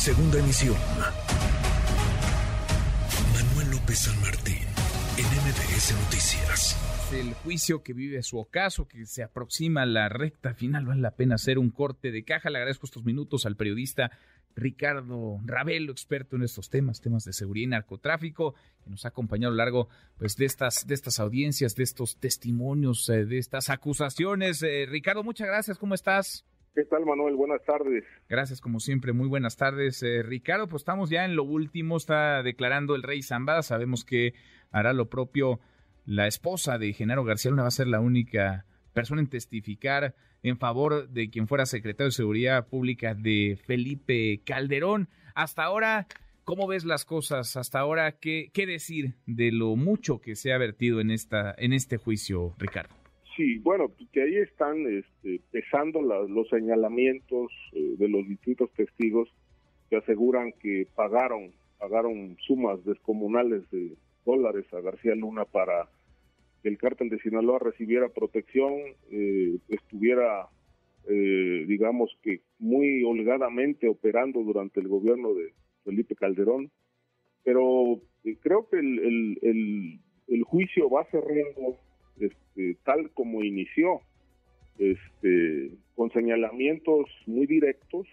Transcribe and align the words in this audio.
Segunda 0.00 0.38
emisión. 0.38 0.76
Manuel 3.34 3.70
López 3.70 3.98
San 3.98 4.18
Martín, 4.22 4.64
en 5.18 5.26
MBS 5.26 5.92
Noticias. 6.04 7.12
El 7.12 7.34
juicio 7.34 7.82
que 7.82 7.92
vive 7.92 8.22
su 8.22 8.38
ocaso, 8.38 8.88
que 8.88 9.04
se 9.04 9.22
aproxima 9.22 9.82
a 9.82 9.86
la 9.86 10.08
recta 10.08 10.54
final, 10.54 10.86
vale 10.86 11.02
la 11.02 11.16
pena 11.16 11.34
hacer 11.34 11.58
un 11.58 11.68
corte 11.68 12.12
de 12.12 12.24
caja. 12.24 12.48
Le 12.48 12.56
agradezco 12.56 12.86
estos 12.86 13.04
minutos 13.04 13.44
al 13.44 13.56
periodista 13.56 14.10
Ricardo 14.56 15.38
Ravelo, 15.44 15.92
experto 15.92 16.36
en 16.36 16.44
estos 16.44 16.70
temas, 16.70 17.02
temas 17.02 17.26
de 17.26 17.34
seguridad 17.34 17.64
y 17.64 17.68
narcotráfico, 17.68 18.54
que 18.82 18.88
nos 18.88 19.04
ha 19.04 19.08
acompañado 19.08 19.48
a 19.48 19.54
lo 19.54 19.58
largo 19.58 19.90
pues, 20.16 20.34
de, 20.36 20.46
estas, 20.46 20.86
de 20.86 20.94
estas 20.94 21.20
audiencias, 21.20 21.74
de 21.74 21.82
estos 21.82 22.16
testimonios, 22.16 23.06
eh, 23.10 23.26
de 23.26 23.36
estas 23.36 23.68
acusaciones. 23.68 24.62
Eh, 24.62 24.86
Ricardo, 24.88 25.22
muchas 25.22 25.48
gracias, 25.48 25.76
¿cómo 25.76 25.94
estás? 25.94 26.46
¿Qué 26.74 26.84
tal, 26.84 27.04
Manuel? 27.04 27.34
Buenas 27.34 27.64
tardes. 27.64 28.04
Gracias, 28.28 28.60
como 28.60 28.78
siempre. 28.78 29.12
Muy 29.12 29.26
buenas 29.26 29.56
tardes. 29.56 30.02
Eh, 30.04 30.22
Ricardo, 30.22 30.68
pues 30.68 30.82
estamos 30.82 31.10
ya 31.10 31.24
en 31.24 31.34
lo 31.34 31.42
último. 31.42 31.96
Está 31.96 32.42
declarando 32.44 32.94
el 32.94 33.02
rey 33.02 33.22
Zambada. 33.22 33.62
Sabemos 33.62 34.04
que 34.04 34.34
hará 34.70 34.92
lo 34.92 35.08
propio 35.08 35.58
la 36.06 36.28
esposa 36.28 36.78
de 36.78 36.92
Genaro 36.92 37.24
García 37.24 37.50
Luna. 37.50 37.62
Va 37.62 37.68
a 37.68 37.72
ser 37.72 37.88
la 37.88 37.98
única 37.98 38.66
persona 38.92 39.20
en 39.20 39.28
testificar 39.28 40.14
en 40.42 40.58
favor 40.58 41.08
de 41.08 41.28
quien 41.28 41.48
fuera 41.48 41.66
secretario 41.66 42.06
de 42.08 42.12
Seguridad 42.12 42.68
Pública 42.68 43.14
de 43.14 43.58
Felipe 43.66 44.40
Calderón. 44.44 45.08
Hasta 45.34 45.64
ahora, 45.64 46.06
¿cómo 46.44 46.68
ves 46.68 46.84
las 46.84 47.04
cosas? 47.04 47.56
Hasta 47.56 47.80
ahora, 47.80 48.12
¿qué, 48.12 48.50
qué 48.54 48.66
decir 48.66 49.16
de 49.26 49.50
lo 49.50 49.74
mucho 49.74 50.20
que 50.20 50.36
se 50.36 50.52
ha 50.52 50.58
vertido 50.58 51.00
en, 51.00 51.10
esta, 51.10 51.52
en 51.58 51.72
este 51.72 51.96
juicio, 51.96 52.54
Ricardo? 52.58 52.99
Sí, 53.40 53.56
bueno, 53.60 53.88
pues 53.88 54.06
que 54.10 54.20
ahí 54.20 54.36
están 54.36 54.86
este, 54.86 55.40
pesando 55.50 56.02
los 56.02 56.46
señalamientos 56.50 57.50
eh, 57.72 57.94
de 57.96 58.06
los 58.06 58.28
distintos 58.28 58.70
testigos 58.72 59.32
que 59.88 59.96
aseguran 59.96 60.52
que 60.60 60.86
pagaron, 60.94 61.50
pagaron 61.78 62.36
sumas 62.46 62.84
descomunales 62.84 63.62
de 63.70 63.94
dólares 64.26 64.66
a 64.74 64.82
García 64.82 65.14
Luna 65.14 65.46
para 65.46 65.88
que 66.62 66.68
el 66.68 66.76
cártel 66.76 67.08
de 67.08 67.18
Sinaloa 67.20 67.60
recibiera 67.60 68.10
protección, 68.10 68.74
eh, 69.10 69.56
estuviera, 69.70 70.46
eh, 71.08 71.64
digamos 71.66 72.14
que 72.22 72.42
muy 72.58 73.02
holgadamente 73.04 73.88
operando 73.88 74.42
durante 74.42 74.80
el 74.80 74.88
gobierno 74.88 75.32
de 75.32 75.54
Felipe 75.82 76.14
Calderón. 76.14 76.70
Pero 77.42 78.02
creo 78.42 78.68
que 78.68 78.78
el, 78.78 79.38
el, 79.40 79.98
el 80.28 80.42
juicio 80.42 80.90
va 80.90 81.06
cerrando 81.10 81.78
este, 82.20 82.76
tal 82.84 83.10
como 83.10 83.42
inició, 83.42 84.00
este, 84.78 85.72
con 85.94 86.10
señalamientos 86.12 87.06
muy 87.26 87.46
directos 87.46 88.06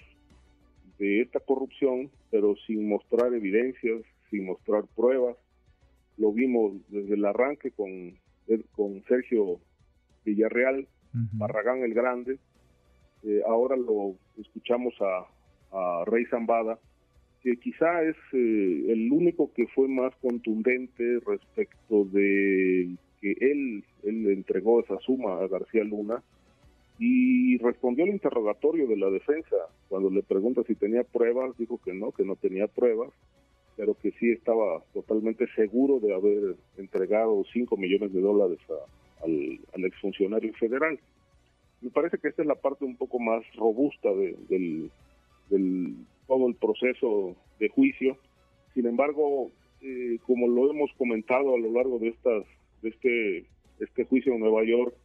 de 0.99 1.21
esta 1.21 1.39
corrupción, 1.39 2.09
pero 2.31 2.55
sin 2.65 2.87
mostrar 2.89 3.33
evidencias, 3.33 4.01
sin 4.29 4.45
mostrar 4.45 4.83
pruebas. 4.95 5.37
Lo 6.17 6.31
vimos 6.31 6.73
desde 6.89 7.13
el 7.13 7.25
arranque 7.25 7.71
con, 7.71 8.17
con 8.75 9.03
Sergio 9.07 9.59
Villarreal, 10.25 10.87
Barragán 11.13 11.83
el 11.83 11.93
Grande, 11.93 12.37
eh, 13.23 13.41
ahora 13.47 13.75
lo 13.75 14.15
escuchamos 14.37 14.93
a, 15.01 15.25
Rey 16.05 16.25
Zambada, 16.25 16.79
que 17.41 17.57
quizá 17.57 18.01
es 18.01 18.15
eh, 18.31 18.85
el 18.87 19.11
único 19.11 19.51
que 19.53 19.67
fue 19.67 19.87
más 19.87 20.15
contundente 20.21 21.19
respecto 21.25 22.05
de 22.05 22.95
él, 23.39 23.83
entregó 24.03 24.79
esa 24.79 24.99
suma 24.99 25.39
a 25.39 25.47
García 25.47 25.83
Luna 25.83 26.23
y 26.99 27.57
respondió 27.57 28.03
al 28.05 28.11
interrogatorio 28.11 28.87
de 28.87 28.97
la 28.97 29.09
defensa. 29.09 29.55
Cuando 29.89 30.09
le 30.09 30.23
pregunta 30.23 30.63
si 30.65 30.75
tenía 30.75 31.03
pruebas, 31.03 31.57
dijo 31.57 31.79
que 31.83 31.93
no, 31.93 32.11
que 32.11 32.23
no 32.23 32.35
tenía 32.35 32.67
pruebas, 32.67 33.11
pero 33.75 33.93
que 33.93 34.11
sí 34.11 34.31
estaba 34.31 34.83
totalmente 34.93 35.45
seguro 35.55 35.99
de 35.99 36.13
haber 36.13 36.55
entregado 36.77 37.43
5 37.53 37.77
millones 37.77 38.13
de 38.13 38.21
dólares 38.21 38.59
al, 39.23 39.59
al 39.73 39.85
exfuncionario 39.85 40.53
federal. 40.53 40.99
Me 41.81 41.91
parece 41.91 42.17
que 42.17 42.29
esta 42.29 42.41
es 42.41 42.47
la 42.47 42.55
parte 42.55 42.85
un 42.85 42.97
poco 42.97 43.19
más 43.19 43.43
robusta 43.55 44.09
de, 44.11 44.35
del, 44.49 44.89
del 45.49 45.95
todo 46.27 46.47
el 46.47 46.55
proceso 46.55 47.35
de 47.59 47.69
juicio. 47.69 48.17
Sin 48.73 48.87
embargo, 48.87 49.51
eh, 49.81 50.17
como 50.25 50.47
lo 50.47 50.71
hemos 50.71 50.91
comentado 50.97 51.53
a 51.53 51.59
lo 51.59 51.71
largo 51.71 51.99
de 51.99 52.09
estas 52.09 52.43
este, 52.87 53.45
este 53.79 54.05
juicio 54.05 54.33
en 54.33 54.39
Nueva 54.39 54.63
York, 54.63 54.95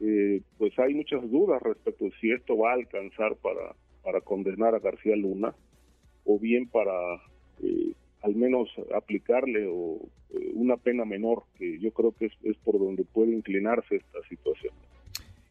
eh, 0.00 0.40
pues 0.56 0.78
hay 0.78 0.94
muchas 0.94 1.30
dudas 1.30 1.60
respecto 1.62 2.06
de 2.06 2.12
si 2.20 2.32
esto 2.32 2.56
va 2.56 2.70
a 2.70 2.74
alcanzar 2.74 3.36
para, 3.36 3.74
para 4.02 4.22
condenar 4.22 4.74
a 4.74 4.78
García 4.78 5.14
Luna 5.14 5.54
o 6.24 6.38
bien 6.38 6.66
para 6.68 6.92
eh, 7.62 7.92
al 8.22 8.34
menos 8.34 8.68
aplicarle 8.94 9.66
o, 9.70 9.98
eh, 10.30 10.52
una 10.54 10.78
pena 10.78 11.04
menor, 11.04 11.44
que 11.58 11.78
yo 11.80 11.90
creo 11.92 12.12
que 12.12 12.26
es, 12.26 12.56
por 12.64 12.78
donde 12.78 13.04
puede 13.04 13.32
inclinarse 13.32 13.96
esta 13.96 14.20
situación. 14.28 14.72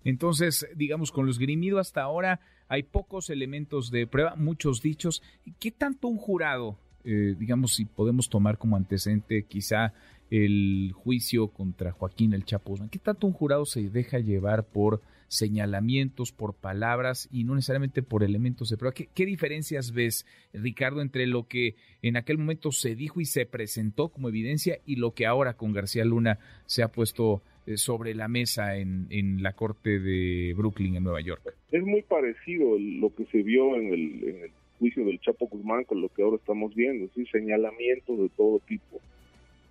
Entonces, 0.04 0.68
digamos, 0.76 1.12
con 1.12 1.28
los 1.28 1.38
grimido 1.38 1.78
hasta 1.78 2.02
ahora 2.02 2.40
hay 2.68 2.84
pocos 2.84 3.30
elementos 3.30 3.92
de 3.92 4.08
prueba, 4.08 4.36
muchos 4.36 4.82
dichos. 4.82 5.22
¿Qué 5.60 5.72
tanto 5.72 6.08
un 6.08 6.18
jurado, 6.18 6.78
digamos, 7.04 7.76
si 7.76 7.86
podemos 7.86 8.30
tomar 8.30 8.58
como 8.58 8.78
antecedente 8.78 9.44
quizá 9.44 9.94
el 10.32 10.92
juicio 10.94 11.48
contra 11.48 11.92
Joaquín 11.92 12.34
El 12.34 12.46
Chapo 12.46 12.76
¿Qué 12.92 13.00
tanto 13.00 13.28
un 13.28 13.34
jurado 13.34 13.66
se 13.66 13.90
deja 13.90 14.20
llevar 14.20 14.66
por 14.66 15.02
señalamientos, 15.28 16.32
por 16.32 16.56
palabras 16.56 17.30
y 17.32 17.44
no 17.44 17.56
necesariamente 17.56 18.04
por 18.04 18.24
elementos 18.24 18.70
de 18.70 18.78
prueba? 18.78 18.94
¿Qué, 18.94 19.26
diferencias 19.26 19.92
ves, 19.92 20.26
Ricardo, 20.54 21.02
entre 21.02 21.26
lo 21.28 21.48
que 21.48 21.76
en 22.02 22.18
aquel 22.18 22.38
momento 22.38 22.72
se 22.72 22.96
dijo 22.96 23.22
y 23.22 23.26
se 23.26 23.46
presentó 23.46 24.10
como 24.10 24.30
evidencia 24.30 24.80
y 24.86 24.98
lo 24.98 25.14
que 25.14 25.26
ahora 25.26 25.54
con 25.54 25.74
García 25.74 26.06
Luna 26.06 26.40
se 26.66 26.84
ha 26.84 26.90
puesto 26.90 27.42
eh, 27.66 27.78
sobre 27.78 28.14
la 28.14 28.28
mesa 28.28 28.78
en, 28.78 29.08
en 29.10 29.42
la 29.42 29.54
corte 29.54 30.00
de 30.00 30.54
Brooklyn, 30.56 30.96
en 30.96 31.04
Nueva 31.04 31.22
York? 31.22 31.42
Es 31.72 31.84
muy 31.84 32.02
parecido 32.04 32.78
lo 32.78 33.14
que 33.14 33.26
se 33.26 33.42
vio 33.44 33.76
en 33.76 33.94
el, 33.94 34.52
juicio 34.80 35.04
del 35.04 35.20
Chapo 35.20 35.48
Guzmán 35.48 35.84
con 35.84 36.00
lo 36.02 36.08
que 36.08 36.24
ahora 36.24 36.38
estamos 36.38 36.74
viendo, 36.74 37.10
¿sí? 37.14 37.26
señalamientos 37.26 38.18
de 38.18 38.30
todo 38.30 38.60
tipo 38.60 39.02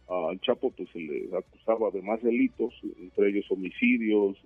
al 0.09 0.41
Chapo 0.41 0.71
pues 0.71 0.89
se 0.91 0.99
le 0.99 1.29
acusaba 1.37 1.91
de 1.91 2.03
más 2.03 2.23
delitos, 2.23 2.75
entre 2.99 3.31
ellos 3.31 3.47
homicidios, 3.51 4.37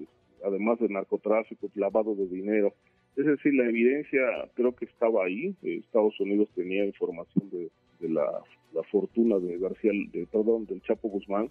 además 0.44 0.78
de 0.80 0.88
narcotráfico, 0.88 1.70
lavado 1.74 2.14
de 2.14 2.26
dinero. 2.26 2.74
Es 3.16 3.26
decir, 3.26 3.54
la 3.54 3.68
evidencia 3.68 4.20
creo 4.54 4.74
que 4.74 4.86
estaba 4.86 5.24
ahí. 5.24 5.54
Estados 5.62 6.18
Unidos 6.18 6.48
tenía 6.54 6.84
información 6.84 7.50
de, 7.50 8.08
la, 8.08 8.42
fortuna 8.90 9.38
de 9.38 9.58
García, 9.58 9.92
de 10.12 10.26
perdón, 10.26 10.66
del 10.66 10.82
Chapo 10.82 11.08
Guzmán, 11.08 11.50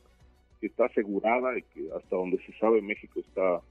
que 0.60 0.68
está 0.68 0.86
asegurada 0.86 1.58
y 1.58 1.62
que 1.62 1.90
hasta 1.96 2.16
donde 2.16 2.38
se 2.46 2.52
sabe 2.60 2.82
México 2.82 3.20
está 3.20 3.62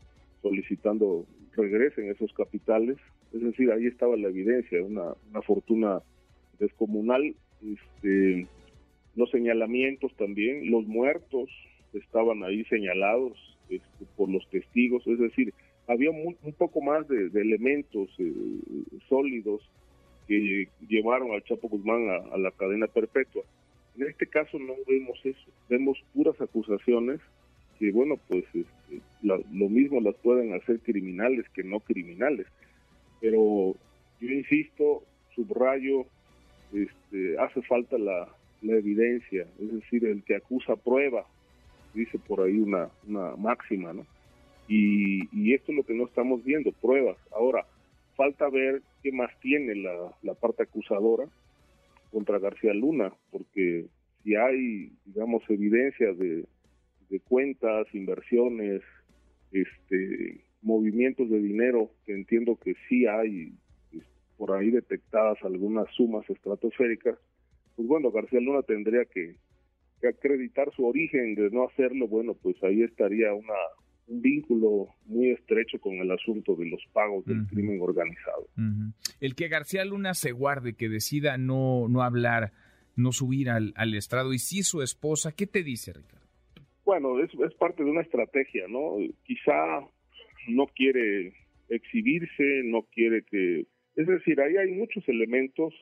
solicitando 0.41 1.27
regresen 1.57 2.11
esos 2.11 2.33
capitales. 2.33 2.97
Es 3.33 3.43
decir, 3.43 3.71
ahí 3.71 3.87
estaba 3.87 4.17
la 4.17 4.29
evidencia, 4.29 4.83
una, 4.83 5.15
una 5.31 5.43
fortuna 5.43 6.01
descomunal. 6.59 7.35
Este, 7.63 8.47
los 9.17 9.31
señalamientos 9.31 10.15
también, 10.17 10.71
los 10.71 10.87
muertos 10.87 11.51
estaban 11.93 12.45
ahí 12.45 12.65
señalados 12.65 13.33
este, 13.69 14.05
por 14.17 14.29
los 14.29 14.49
testigos, 14.51 15.07
es 15.07 15.19
decir, 15.19 15.53
había 15.87 16.11
un 16.11 16.37
poco 16.57 16.81
más 16.81 17.07
de, 17.09 17.27
elementos 17.35 18.09
eh, 18.19 18.33
sólidos 19.09 19.61
que 20.29 20.69
llevaron 20.89 21.33
al 21.33 21.43
Chapo 21.43 21.69
Guzmán 21.69 22.09
a, 22.09 22.39
la 22.39 22.53
cadena 22.53 22.87
perpetua. 22.87 23.43
En 23.99 24.07
este 24.07 24.27
caso 24.29 24.59
no 24.61 24.75
vemos 24.87 25.19
eso, 25.25 25.51
vemos 25.69 25.99
puras 26.15 26.41
acusaciones 26.41 27.21
que, 27.81 27.91
bueno, 27.91 28.17
pues 28.29 28.45
este, 28.55 29.01
lo 29.23 29.69
mismo 29.69 30.01
las 30.01 30.15
pueden 30.17 30.55
hacer 30.55 30.79
criminales 30.81 31.49
que 31.49 31.65
no 31.65 31.81
criminales. 31.81 32.47
Pero 33.21 33.75
yo 34.21 34.29
insisto, 34.29 35.03
subrayo, 35.35 36.07
este, 36.73 37.37
hace 37.39 37.63
falta 37.63 37.99
la, 37.99 38.29
la 38.63 38.77
evidencia, 38.77 39.47
es 39.59 39.73
decir, 39.73 40.05
el 40.05 40.23
que 40.25 40.37
acusa 40.37 40.77
prueba, 40.77 41.27
dice 41.95 42.19
por 42.19 42.41
ahí 42.43 42.59
una, 42.59 42.89
una 43.07 43.37
máxima, 43.37 43.93
¿no? 43.93 44.07
Y, 44.69 45.53
esto 45.53 45.73
es 45.73 45.79
lo 45.79 45.85
que 45.85 45.95
no 45.95 46.05
estamos 46.05 46.45
viendo, 46.45 46.71
pruebas. 46.71 47.17
Ahora, 47.33 47.67
falta 48.15 48.49
ver 48.49 48.83
qué 49.03 49.11
más 49.11 49.31
tiene 49.41 49.75
la, 49.75 50.15
la 50.23 50.35
parte 50.35 50.63
acusadora 50.63 51.25
contra 52.13 52.39
García 52.39 52.73
Luna, 52.73 53.13
porque 53.33 53.87
si 54.23 54.37
hay, 54.37 54.93
digamos, 55.07 55.43
evidencia 55.49 56.13
de, 56.13 56.45
de 57.09 57.21
cuentas, 57.21 57.87
inversiones, 57.93 58.83
este, 59.51 60.45
movimientos 60.63 61.29
de 61.29 61.41
dinero, 61.41 61.91
que 62.07 62.13
entiendo 62.13 62.57
que 62.57 62.75
sí 62.89 63.07
hay 63.07 63.53
por 64.37 64.53
ahí 64.53 64.71
detectadas 64.71 65.37
algunas 65.43 65.87
sumas 65.95 66.29
estratosféricas, 66.31 67.19
pues 67.81 67.89
bueno, 67.89 68.11
García 68.11 68.41
Luna 68.41 68.61
tendría 68.61 69.07
que, 69.07 69.37
acreditar 70.07 70.71
su 70.77 70.85
origen 70.85 71.35
de 71.35 71.49
no 71.49 71.67
hacerlo, 71.67 72.09
bueno, 72.09 72.35
pues 72.35 72.63
ahí 72.63 72.83
estaría 72.83 73.33
una, 73.33 73.55
un 74.07 74.21
vínculo 74.21 74.89
muy 75.07 75.31
estrecho 75.31 75.81
con 75.81 75.95
el 75.95 76.11
asunto 76.11 76.57
de 76.57 76.69
los 76.69 76.83
pagos 76.93 77.25
del 77.25 77.47
crimen 77.47 77.81
organizado. 77.81 78.47
El 79.19 79.35
que 79.35 79.49
García 79.49 79.83
Luna 79.87 80.13
se 80.13 80.33
guarde, 80.33 80.75
que 80.75 80.91
decida 80.91 81.39
no, 81.39 81.89
no 81.89 82.03
hablar, 82.03 82.53
no 82.97 83.13
subir 83.13 83.49
al, 83.49 83.73
al 83.77 83.95
estrado, 83.95 84.35
y 84.35 84.39
si 84.39 84.63
su 84.63 84.83
esposa, 84.83 85.33
¿qué 85.35 85.47
te 85.47 85.63
dice, 85.63 85.95
Ricardo? 85.95 86.27
Bueno, 86.85 87.19
es, 87.19 87.31
es 87.33 87.55
parte 87.55 87.83
de 87.83 87.91
una 87.91 88.03
estrategia, 88.03 88.69
¿no? 88.69 88.97
Quizá 89.25 89.81
no 90.49 90.67
quiere 90.67 91.33
exhibirse, 91.71 92.61
no 92.65 92.83
quiere 92.93 93.23
que... 93.23 93.65
Es 93.97 94.07
decir, 94.07 94.39
ahí 94.39 94.59
hay 94.59 94.71
muchos 94.73 95.09
elementos 95.09 95.73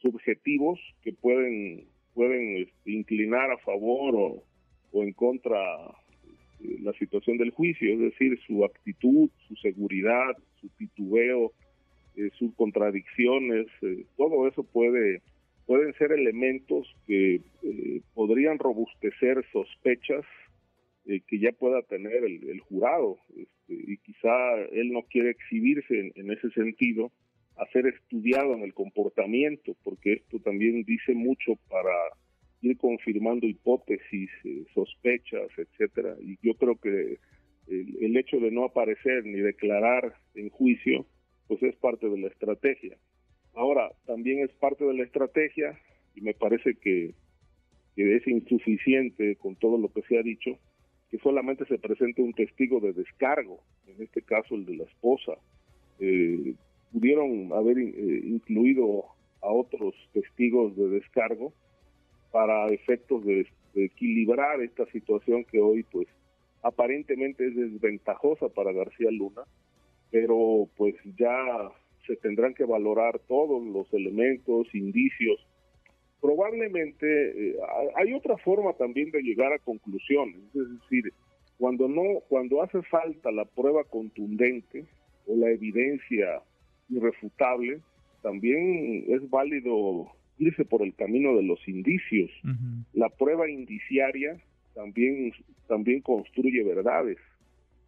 subjetivos 0.00 0.78
que 1.02 1.12
pueden, 1.12 1.86
pueden 2.14 2.58
este, 2.58 2.90
inclinar 2.90 3.50
a 3.50 3.58
favor 3.58 4.14
o, 4.16 4.44
o 4.92 5.02
en 5.02 5.12
contra 5.12 5.58
este, 6.60 6.82
la 6.82 6.92
situación 6.94 7.38
del 7.38 7.50
juicio, 7.50 7.92
es 7.92 8.00
decir, 8.00 8.38
su 8.46 8.64
actitud, 8.64 9.30
su 9.46 9.56
seguridad, 9.56 10.36
su 10.60 10.68
titubeo, 10.70 11.52
eh, 12.18 12.30
sus 12.36 12.52
contradicciones, 12.56 13.68
eh, 13.82 14.04
todo 14.16 14.48
eso 14.48 14.64
puede 14.64 15.22
pueden 15.66 15.92
ser 15.94 16.10
elementos 16.12 16.88
que 17.06 17.42
eh, 17.62 18.00
podrían 18.14 18.58
robustecer 18.58 19.44
sospechas 19.52 20.24
que 21.04 21.38
ya 21.38 21.52
pueda 21.52 21.80
tener 21.82 22.22
el, 22.22 22.60
jurado 22.60 23.16
este, 23.34 23.92
y 23.92 23.96
quizá 23.98 24.56
él 24.72 24.92
no 24.92 25.02
quiere 25.04 25.30
exhibirse 25.30 26.12
en, 26.14 26.30
ese 26.30 26.50
sentido 26.50 27.10
a 27.58 27.66
ser 27.72 27.86
estudiado 27.86 28.54
en 28.54 28.62
el 28.62 28.72
comportamiento 28.72 29.76
porque 29.84 30.14
esto 30.14 30.38
también 30.40 30.84
dice 30.84 31.14
mucho 31.14 31.56
para 31.68 31.94
ir 32.62 32.76
confirmando 32.76 33.46
hipótesis, 33.46 34.30
eh, 34.44 34.64
sospechas, 34.74 35.48
etcétera. 35.56 36.16
Y 36.20 36.38
yo 36.42 36.54
creo 36.54 36.76
que 36.76 37.18
el, 37.68 38.16
hecho 38.16 38.38
de 38.38 38.50
no 38.50 38.64
aparecer 38.64 39.24
ni 39.24 39.38
declarar 39.40 40.14
en 40.34 40.50
juicio, 40.50 41.06
pues 41.46 41.62
es 41.62 41.76
parte 41.76 42.08
de 42.08 42.18
la 42.18 42.28
estrategia. 42.28 42.96
Ahora, 43.54 43.90
también 44.06 44.40
es 44.40 44.52
parte 44.52 44.84
de 44.84 44.94
la 44.94 45.04
estrategia, 45.04 45.78
y 46.14 46.20
me 46.20 46.34
parece 46.34 46.74
que, 46.74 47.14
es 47.96 48.28
insuficiente 48.28 49.34
con 49.36 49.56
todo 49.56 49.76
lo 49.76 49.88
que 49.92 50.02
se 50.02 50.18
ha 50.18 50.22
dicho, 50.22 50.56
que 51.10 51.18
solamente 51.18 51.64
se 51.66 51.78
presente 51.78 52.22
un 52.22 52.32
testigo 52.32 52.78
de 52.78 52.92
descargo, 52.92 53.60
en 53.88 54.00
este 54.00 54.22
caso 54.22 54.54
el 54.54 54.64
de 54.66 54.76
la 54.76 54.84
esposa. 54.84 55.32
Eh, 55.98 56.54
pudieron 56.92 57.52
haber 57.52 57.78
eh, 57.78 58.20
incluido 58.24 59.04
a 59.40 59.48
otros 59.52 59.94
testigos 60.12 60.76
de 60.76 60.88
descargo, 60.88 61.52
para 62.30 62.66
efectos 62.66 63.24
de, 63.24 63.46
equilibrar 63.74 64.60
esta 64.60 64.86
situación 64.86 65.44
que 65.44 65.60
hoy 65.60 65.84
pues 65.84 66.08
aparentemente 66.62 67.46
es 67.46 67.54
desventajosa 67.54 68.48
para 68.48 68.72
García 68.72 69.08
Luna, 69.10 69.42
pero 70.10 70.68
pues 70.76 70.96
ya 71.16 71.70
se 72.04 72.16
tendrán 72.16 72.54
que 72.54 72.64
valorar 72.64 73.20
todos 73.28 73.62
los 73.64 73.92
elementos, 73.92 74.74
indicios. 74.74 75.46
Probablemente 76.20 77.50
eh, 77.50 77.56
hay 77.94 78.12
otra 78.14 78.36
forma 78.38 78.72
también 78.72 79.12
de 79.12 79.22
llegar 79.22 79.52
a 79.52 79.60
conclusiones, 79.60 80.40
es 80.54 80.80
decir, 80.80 81.12
cuando 81.58 81.86
no, 81.86 82.20
cuando 82.28 82.62
hace 82.62 82.82
falta 82.82 83.30
la 83.30 83.44
prueba 83.44 83.84
contundente 83.84 84.86
o 85.26 85.36
la 85.36 85.50
evidencia 85.50 86.42
irrefutable, 86.88 87.80
también 88.22 89.04
es 89.08 89.28
válido 89.30 90.08
irse 90.38 90.64
por 90.64 90.82
el 90.82 90.94
camino 90.94 91.34
de 91.36 91.42
los 91.42 91.66
indicios. 91.68 92.30
La 92.92 93.08
prueba 93.08 93.48
indiciaria 93.48 94.40
también, 94.74 95.32
también 95.66 96.00
construye 96.00 96.62
verdades, 96.62 97.18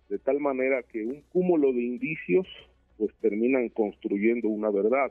de 0.09 0.19
tal 0.19 0.41
manera 0.41 0.83
que 0.83 1.05
un 1.05 1.23
cúmulo 1.31 1.73
de 1.73 1.83
indicios 1.83 2.47
pues 2.99 3.15
terminan 3.21 3.71
construyendo 3.71 4.49
una 4.49 4.71
verdad. 4.71 5.11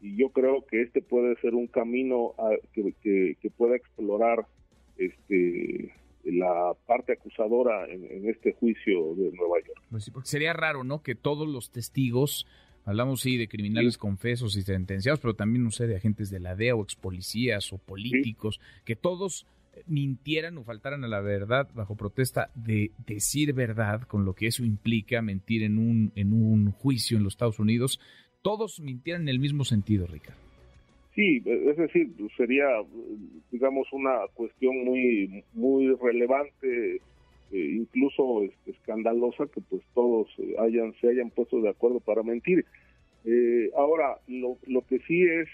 Y 0.00 0.16
yo 0.16 0.30
creo 0.30 0.64
que 0.66 0.82
este 0.82 1.02
puede 1.02 1.34
ser 1.40 1.54
un 1.54 1.66
camino 1.66 2.34
que, 2.72 2.94
que, 3.02 3.50
pueda 3.50 3.74
explorar 3.74 4.46
este 4.96 5.92
la 6.24 6.74
parte 6.86 7.14
acusadora 7.14 7.86
en, 7.90 8.28
este 8.28 8.52
juicio 8.52 9.14
de 9.14 9.32
Nueva 9.32 9.58
York. 9.66 9.82
Pues 9.90 10.10
porque 10.10 10.28
sería 10.28 10.52
raro, 10.52 10.84
¿no? 10.84 11.02
Que 11.02 11.14
todos 11.14 11.48
los 11.48 11.72
testigos 11.72 12.46
Hablamos, 12.88 13.20
sí, 13.20 13.36
de 13.36 13.48
criminales 13.48 13.98
confesos 13.98 14.56
y 14.56 14.62
sentenciados, 14.62 15.20
pero 15.20 15.34
también, 15.34 15.62
no 15.62 15.70
sé, 15.70 15.86
de 15.86 15.96
agentes 15.96 16.30
de 16.30 16.40
la 16.40 16.56
DEA 16.56 16.74
o 16.74 16.82
ex 16.82 16.96
policías 16.96 17.70
o 17.74 17.76
políticos, 17.76 18.62
que 18.86 18.96
todos 18.96 19.46
eh, 19.74 19.82
mintieran 19.86 20.56
o 20.56 20.64
faltaran 20.64 21.04
a 21.04 21.08
la 21.08 21.20
verdad 21.20 21.68
bajo 21.74 21.96
protesta 21.96 22.50
de 22.54 22.92
decir 23.06 23.52
verdad, 23.52 24.04
con 24.04 24.24
lo 24.24 24.32
que 24.32 24.46
eso 24.46 24.64
implica 24.64 25.20
mentir 25.20 25.64
en 25.64 25.76
un, 25.76 26.12
en 26.16 26.32
un 26.32 26.70
juicio 26.72 27.18
en 27.18 27.24
los 27.24 27.34
Estados 27.34 27.58
Unidos, 27.58 28.00
todos 28.40 28.80
mintieran 28.80 29.20
en 29.20 29.28
el 29.28 29.38
mismo 29.38 29.64
sentido, 29.64 30.06
Ricardo. 30.06 30.40
Sí, 31.14 31.42
es 31.44 31.76
decir, 31.76 32.10
sería, 32.38 32.64
digamos, 33.50 33.86
una 33.92 34.20
cuestión 34.32 34.82
muy, 34.82 35.44
muy 35.52 35.94
relevante 35.96 37.02
eh, 37.50 37.76
incluso 37.76 38.42
este, 38.42 38.72
escandalosa 38.72 39.46
que 39.46 39.62
pues 39.62 39.82
todos 39.94 40.28
eh, 40.38 40.54
hayan 40.58 40.92
se 41.00 41.08
hayan 41.08 41.30
puesto 41.30 41.60
de 41.60 41.70
acuerdo 41.70 42.00
para 42.00 42.22
mentir. 42.22 42.66
Eh, 43.24 43.70
ahora, 43.74 44.18
lo, 44.26 44.58
lo 44.66 44.82
que 44.82 44.98
sí 45.00 45.22
es 45.22 45.48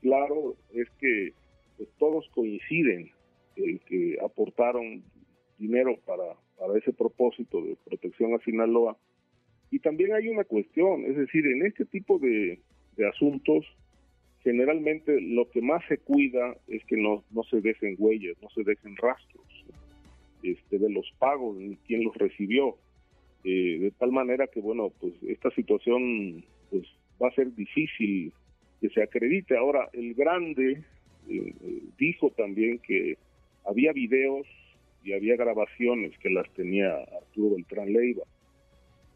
claro 0.00 0.56
es 0.72 0.88
que 1.00 1.32
pues, 1.76 1.88
todos 1.98 2.28
coinciden 2.30 3.10
en 3.56 3.78
que 3.80 4.16
aportaron 4.24 5.02
dinero 5.58 5.98
para, 6.06 6.34
para 6.58 6.78
ese 6.78 6.92
propósito 6.92 7.62
de 7.62 7.76
protección 7.84 8.34
a 8.34 8.38
Sinaloa. 8.38 8.96
Y 9.70 9.78
también 9.78 10.14
hay 10.14 10.28
una 10.28 10.44
cuestión, 10.44 11.04
es 11.04 11.16
decir, 11.16 11.46
en 11.46 11.64
este 11.66 11.84
tipo 11.84 12.18
de, 12.18 12.58
de 12.96 13.08
asuntos, 13.08 13.66
generalmente 14.42 15.20
lo 15.20 15.50
que 15.50 15.60
más 15.60 15.82
se 15.88 15.98
cuida 15.98 16.56
es 16.68 16.84
que 16.86 16.96
no, 16.96 17.22
no 17.30 17.42
se 17.44 17.60
dejen 17.60 17.96
huellas, 17.98 18.36
no 18.42 18.48
se 18.50 18.64
dejen 18.64 18.96
rastros 18.96 19.51
este, 20.42 20.78
de 20.78 20.90
los 20.90 21.10
pagos 21.18 21.56
ni 21.56 21.76
quién 21.86 22.04
los 22.04 22.16
recibió. 22.16 22.76
Eh, 23.44 23.78
de 23.80 23.90
tal 23.92 24.12
manera 24.12 24.46
que, 24.46 24.60
bueno, 24.60 24.92
pues 25.00 25.14
esta 25.26 25.50
situación 25.50 26.44
pues 26.70 26.84
va 27.20 27.28
a 27.28 27.34
ser 27.34 27.54
difícil 27.54 28.32
que 28.80 28.88
se 28.90 29.02
acredite. 29.02 29.56
Ahora, 29.56 29.88
el 29.92 30.14
grande 30.14 30.82
eh, 31.28 31.54
dijo 31.98 32.30
también 32.30 32.78
que 32.78 33.16
había 33.64 33.92
videos 33.92 34.46
y 35.04 35.12
había 35.12 35.36
grabaciones 35.36 36.16
que 36.18 36.30
las 36.30 36.48
tenía 36.54 36.94
Arturo 36.96 37.56
Beltrán 37.56 37.92
Leiva. 37.92 38.22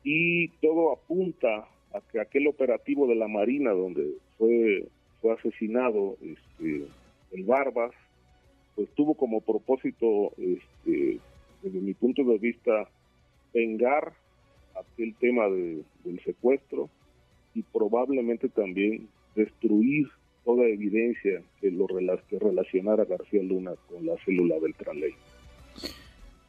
Y 0.03 0.49
todo 0.61 0.93
apunta 0.93 1.69
a 1.93 2.01
que 2.13 2.21
aquel 2.21 2.47
operativo 2.47 3.07
de 3.07 3.15
la 3.15 3.29
Marina 3.29 3.71
donde 3.71 4.15
fue, 4.39 4.87
fue 5.21 5.35
asesinado 5.35 6.17
este, 6.23 6.87
el 7.33 7.45
Barbas, 7.45 7.93
pues 8.77 8.89
tuvo 8.95 9.15
como 9.15 9.41
propósito, 9.41 10.33
este, 10.37 11.19
desde 11.63 11.81
mi 11.81 11.95
punto 11.95 12.23
de 12.23 12.39
vista, 12.39 12.89
vengar 13.53 14.13
aquel 14.79 15.15
tema 15.17 15.45
del 15.49 16.21
secuestro 16.25 16.91
y 17.55 17.63
probablemente 17.63 18.51
también 18.51 19.09
destruir 19.35 20.09
toda 20.45 20.65
evidencia 20.67 21.43
que 21.61 21.71
lo 21.71 21.87
que 21.87 22.39
relacionara 22.39 23.05
García 23.05 23.43
Luna 23.43 23.73
con 23.89 24.07
la 24.07 24.15
célula 24.25 24.61
del 24.61 24.75
Tranley. 24.75 25.15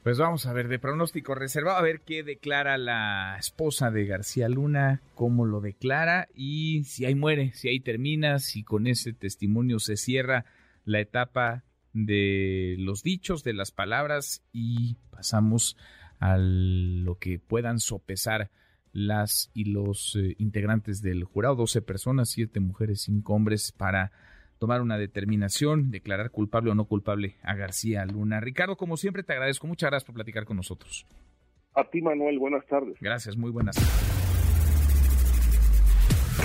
Pues 0.03 0.19
vamos 0.19 0.45
a 0.45 0.53
ver, 0.53 0.67
de 0.67 0.79
pronóstico 0.79 1.35
reservado, 1.35 1.77
a 1.77 1.81
ver 1.81 2.01
qué 2.01 2.23
declara 2.23 2.77
la 2.77 3.35
esposa 3.39 3.89
de 3.89 4.05
García 4.05 4.47
Luna, 4.47 5.01
cómo 5.15 5.45
lo 5.45 5.59
declara 5.59 6.27
y 6.33 6.83
si 6.83 7.05
ahí 7.05 7.15
muere, 7.15 7.51
si 7.53 7.69
ahí 7.69 7.79
termina, 7.79 8.39
si 8.39 8.63
con 8.63 8.87
ese 8.87 9.13
testimonio 9.13 9.79
se 9.79 9.97
cierra 9.97 10.45
la 10.85 11.01
etapa 11.01 11.63
de 11.93 12.75
los 12.79 13.03
dichos, 13.03 13.43
de 13.43 13.53
las 13.53 13.71
palabras 13.71 14.43
y 14.51 14.95
pasamos 15.09 15.77
a 16.19 16.37
lo 16.37 17.15
que 17.19 17.39
puedan 17.39 17.79
sopesar 17.79 18.49
las 18.93 19.51
y 19.53 19.65
los 19.65 20.15
eh, 20.15 20.35
integrantes 20.39 21.01
del 21.01 21.23
jurado, 21.23 21.55
12 21.55 21.81
personas, 21.81 22.29
7 22.29 22.59
mujeres, 22.59 23.01
5 23.01 23.33
hombres, 23.33 23.71
para 23.71 24.11
tomar 24.57 24.81
una 24.81 24.97
determinación, 24.97 25.91
declarar 25.91 26.31
culpable 26.31 26.71
o 26.71 26.75
no 26.75 26.85
culpable 26.85 27.35
a 27.43 27.55
García 27.55 28.05
Luna. 28.05 28.39
Ricardo, 28.39 28.75
como 28.75 28.97
siempre, 28.97 29.23
te 29.23 29.33
agradezco. 29.33 29.67
Muchas 29.67 29.91
gracias 29.91 30.05
por 30.05 30.15
platicar 30.15 30.45
con 30.45 30.57
nosotros. 30.57 31.05
A 31.75 31.83
ti, 31.83 32.01
Manuel, 32.01 32.39
buenas 32.39 32.65
tardes. 32.65 32.97
Gracias, 32.99 33.37
muy 33.37 33.51
buenas 33.51 33.75
tardes. 33.75 34.16